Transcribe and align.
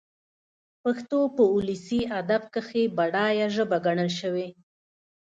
پښتو 0.83 1.19
په 1.35 1.43
اولسي 1.53 2.01
ادب 2.19 2.41
کښي 2.53 2.83
بډايه 2.97 3.47
ژبه 3.55 3.77
ګڼل 3.85 4.09
سوې. 4.21 4.47